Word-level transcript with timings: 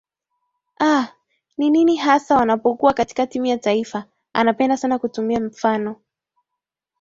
aa 0.81 1.07
ni 1.57 1.69
nini 1.69 1.95
hasa 1.95 2.35
wanapokuwa 2.35 2.93
katika 2.93 3.27
timu 3.27 3.45
ya 3.45 3.57
taifa 3.57 4.05
anapenda 4.33 4.77
sana 4.77 4.99
kutumia 4.99 5.39
mfano 5.39 5.95